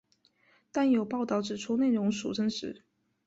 [0.71, 2.81] 但有报导指出内容属真实。